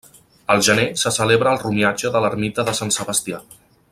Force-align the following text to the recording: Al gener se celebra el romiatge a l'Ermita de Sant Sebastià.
Al 0.53 0.63
gener 0.67 0.85
se 1.01 1.11
celebra 1.17 1.51
el 1.57 1.61
romiatge 1.65 2.11
a 2.19 2.23
l'Ermita 2.25 2.69
de 2.71 2.77
Sant 2.81 2.97
Sebastià. 2.99 3.45